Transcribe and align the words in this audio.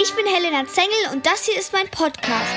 ich 0.00 0.12
bin 0.14 0.26
Helena 0.26 0.66
Zengel 0.66 1.12
und 1.12 1.26
das 1.26 1.44
hier 1.44 1.58
ist 1.58 1.72
mein 1.72 1.88
Podcast. 1.88 2.54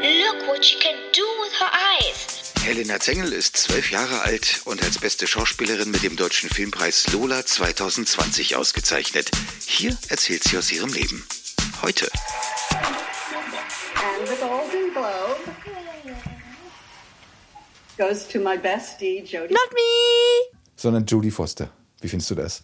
Look 0.00 0.46
what 0.46 0.64
she 0.64 0.78
can 0.78 0.94
do 1.12 1.22
with 1.42 1.52
her 1.60 1.70
eyes. 1.72 2.52
Helena 2.64 2.98
Zengel 2.98 3.32
ist 3.32 3.56
zwölf 3.56 3.90
Jahre 3.90 4.22
alt 4.22 4.62
und 4.64 4.82
als 4.82 4.98
beste 4.98 5.26
Schauspielerin 5.26 5.90
mit 5.90 6.02
dem 6.02 6.16
Deutschen 6.16 6.50
Filmpreis 6.50 7.12
Lola 7.12 7.44
2020 7.44 8.56
ausgezeichnet. 8.56 9.30
Hier 9.66 9.96
erzählt 10.08 10.44
sie 10.44 10.58
aus 10.58 10.72
ihrem 10.72 10.92
Leben. 10.92 11.26
Heute. 11.82 12.10
And 12.72 14.28
the 14.28 14.36
Golden 14.36 14.92
Globe 14.92 15.36
goes 17.98 18.26
to 18.28 18.38
my 18.38 18.56
bestie, 18.56 19.20
Jodie. 19.20 19.52
Not 19.52 19.72
me! 19.72 20.56
sondern 20.76 21.06
Jodie 21.06 21.30
Foster. 21.30 21.70
Wie 22.00 22.08
findest 22.08 22.30
du 22.30 22.34
das? 22.34 22.62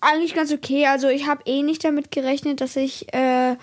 Eigentlich 0.00 0.34
ganz 0.34 0.52
okay. 0.52 0.86
Also 0.86 1.08
ich 1.08 1.26
habe 1.26 1.42
eh 1.46 1.62
nicht 1.62 1.84
damit 1.84 2.10
gerechnet, 2.10 2.60
dass 2.60 2.76
ich 2.76 3.12
äh, 3.14 3.56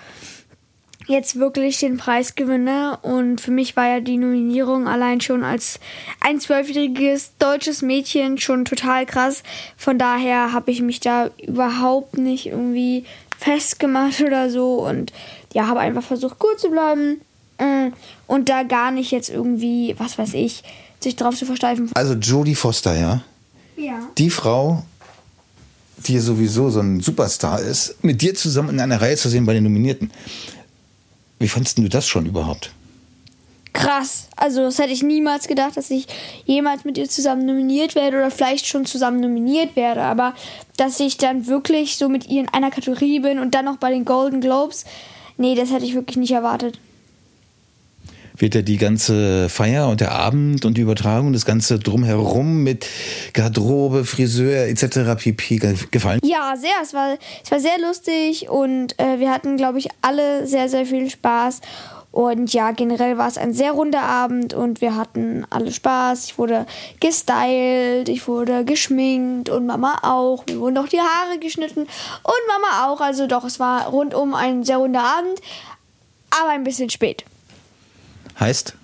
jetzt 1.08 1.38
wirklich 1.38 1.80
den 1.80 1.98
Preis 1.98 2.36
gewinne. 2.36 2.98
Und 3.02 3.40
für 3.42 3.52
mich 3.52 3.76
war 3.76 3.88
ja 3.88 4.00
die 4.00 4.18
Nominierung 4.18 4.88
allein 4.88 5.22
schon 5.22 5.44
als 5.44 5.80
ein 6.20 6.40
zwölfjähriges 6.40 7.34
deutsches 7.40 7.82
Mädchen 7.82 8.38
schon 8.38 8.66
total 8.66 9.06
krass. 9.06 9.44
Von 9.78 9.98
daher 10.00 10.54
habe 10.54 10.72
ich 10.72 10.82
mich 10.82 11.00
da 11.00 11.30
überhaupt 11.42 12.18
nicht 12.18 12.48
irgendwie 12.48 13.06
festgemacht 13.38 14.22
oder 14.22 14.50
so. 14.50 14.86
Und 14.86 15.12
ja, 15.54 15.68
habe 15.68 15.80
einfach 15.80 16.04
versucht, 16.04 16.38
cool 16.44 16.58
zu 16.58 16.70
bleiben. 16.70 17.22
äh, 17.58 17.92
Und 18.28 18.50
da 18.50 18.64
gar 18.64 18.92
nicht 18.92 19.12
jetzt 19.12 19.30
irgendwie, 19.30 19.96
was 19.98 20.18
weiß 20.18 20.34
ich, 20.34 20.64
sich 21.00 21.16
drauf 21.16 21.36
zu 21.36 21.46
versteifen. 21.46 21.92
Also 21.94 22.14
Jodie 22.14 22.56
Foster, 22.56 22.98
ja. 22.98 23.22
Ja. 23.76 24.00
Die 24.18 24.30
Frau, 24.30 24.84
die 25.98 26.20
sowieso 26.20 26.70
so 26.70 26.80
ein 26.80 27.00
Superstar 27.00 27.62
ist, 27.62 28.04
mit 28.04 28.22
dir 28.22 28.36
zusammen 28.36 28.70
in 28.70 28.80
einer 28.80 29.02
Reihe 29.02 29.18
zu 29.18 29.30
sehen 29.30 29.46
bei 29.46 29.54
den 29.54 29.64
Nominierten. 29.64 30.12
Wie 31.40 31.48
fandest 31.48 31.78
du 31.78 31.88
das 31.88 32.08
schon 32.08 32.26
überhaupt? 32.26 32.72
krass. 33.74 34.30
Also 34.36 34.62
das 34.62 34.80
hätte 34.80 34.94
ich 34.94 35.04
niemals 35.04 35.48
gedacht, 35.48 35.76
dass 35.76 35.90
ich 35.90 36.08
jemals 36.46 36.86
mit 36.86 36.98
ihr 36.98 37.10
zusammen 37.10 37.46
nominiert 37.46 37.96
werde 37.96 38.18
oder 38.18 38.32
vielleicht 38.32 38.68
schon 38.68 38.86
zusammen 38.86 39.20
nominiert 39.20 39.76
werde. 39.76 40.04
Aber 40.04 40.34
dass 40.78 41.00
ich 41.00 41.18
dann 41.18 41.48
wirklich 41.48 41.98
so 41.98 42.08
mit 42.08 42.30
ihr 42.30 42.42
in 42.42 42.50
einer 42.50 42.72
Kategorie 42.72 43.20
bin 43.20 43.40
und 43.40 43.56
dann 43.56 43.66
noch 43.66 43.78
bei 43.78 43.90
den 43.90 44.06
Golden 44.06 44.40
Globes, 44.40 44.86
nee, 45.38 45.56
das 45.56 45.72
hätte 45.72 45.86
ich 45.86 45.96
wirklich 45.96 46.18
nicht 46.18 46.32
erwartet. 46.32 46.80
Wird 48.38 48.56
dir 48.56 48.64
die 48.64 48.78
ganze 48.78 49.48
Feier 49.50 49.88
und 49.90 50.02
der 50.02 50.12
Abend 50.12 50.66
und 50.66 50.76
die 50.78 50.82
Übertragung, 50.82 51.34
das 51.34 51.46
ganze 51.46 51.78
drumherum 51.80 52.64
mit 52.64 52.88
Garderobe, 53.34 54.06
Friseur 54.06 54.68
etc. 54.68 55.16
pp. 55.22 55.58
ge- 55.58 55.76
gefallen? 55.92 56.20
Ja, 56.24 56.56
sehr. 56.58 56.72
Es 56.82 56.94
war, 56.94 57.18
es 57.44 57.52
war 57.52 57.60
sehr 57.60 57.80
lustig 57.80 58.50
und 58.50 59.00
äh, 59.00 59.20
wir 59.20 59.30
hatten, 59.32 59.56
glaube 59.58 59.78
ich, 59.80 59.90
alle 60.02 60.48
sehr, 60.48 60.68
sehr 60.70 60.86
viel 60.86 61.10
Spaß. 61.10 61.62
Und 62.12 62.54
ja, 62.54 62.70
generell 62.72 63.18
war 63.18 63.28
es 63.28 63.40
ein 63.40 63.54
sehr 63.54 63.72
runder 63.72 64.04
Abend 64.04 64.54
und 64.54 64.82
wir 64.82 64.96
hatten 64.96 65.46
alle 65.50 65.72
Spaß. 65.72 66.26
Ich 66.26 66.38
wurde 66.38 66.68
gestylt, 67.00 68.08
ich 68.08 68.28
wurde 68.28 68.66
geschminkt 68.66 69.50
und 69.50 69.66
Mama 69.66 69.98
auch. 70.04 70.46
Mir 70.48 70.60
wurden 70.60 70.78
auch 70.78 70.88
die 70.88 71.00
Haare 71.00 71.40
geschnitten 71.40 71.82
und 71.82 72.42
Mama 72.48 72.88
auch. 72.92 73.02
Also 73.02 73.26
doch, 73.26 73.44
es 73.46 73.60
war 73.60 73.88
rundum 73.88 74.36
ein 74.36 74.64
sehr 74.64 74.78
runder 74.78 75.02
Abend, 75.04 75.40
aber 76.40 76.52
ein 76.52 76.64
bisschen 76.64 76.90
spät. 76.92 77.26
Heißt, 78.40 78.76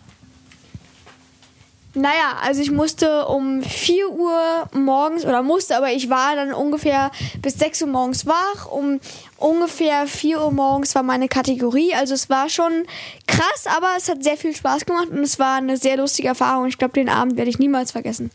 Naja, 1.95 2.37
also 2.41 2.61
ich 2.61 2.69
musste 2.71 3.25
um 3.25 3.63
4 3.63 4.09
Uhr 4.09 4.69
morgens, 4.73 5.25
oder 5.25 5.41
musste, 5.41 5.75
aber 5.75 5.91
ich 5.91 6.09
war 6.09 6.35
dann 6.35 6.53
ungefähr 6.53 7.11
bis 7.41 7.55
6 7.55 7.81
Uhr 7.81 7.87
morgens 7.87 8.25
wach. 8.27 8.67
Um 8.67 8.99
ungefähr 9.37 10.05
4 10.07 10.39
Uhr 10.39 10.51
morgens 10.51 10.93
war 10.93 11.03
meine 11.03 11.27
Kategorie. 11.27 11.93
Also 11.95 12.13
es 12.13 12.29
war 12.29 12.47
schon 12.47 12.85
krass, 13.27 13.65
aber 13.65 13.95
es 13.97 14.07
hat 14.07 14.23
sehr 14.23 14.37
viel 14.37 14.55
Spaß 14.55 14.85
gemacht 14.85 15.09
und 15.09 15.19
es 15.19 15.39
war 15.39 15.57
eine 15.57 15.77
sehr 15.77 15.97
lustige 15.97 16.27
Erfahrung. 16.27 16.67
Ich 16.67 16.77
glaube, 16.77 16.93
den 16.93 17.09
Abend 17.09 17.37
werde 17.37 17.49
ich 17.49 17.57
niemals 17.59 17.91
vergessen. 17.91 18.31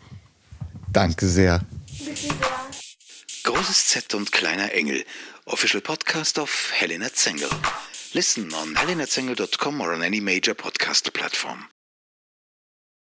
danke 0.93 1.27
sehr. 1.27 1.61
Großes 3.45 3.87
Z 3.89 4.15
und 4.15 4.33
kleiner 4.33 4.73
Engel. 4.73 5.05
Official 5.47 5.81
podcast 5.83 6.39
of 6.39 6.71
Helena 6.73 7.13
Zengel. 7.13 7.49
Listen 8.15 8.55
on 8.55 8.75
helenazengel.com 8.75 9.81
or 9.81 9.93
on 9.93 10.05
any 10.05 10.21
major 10.21 10.55
podcast 10.55 11.13
platform. 11.13 11.69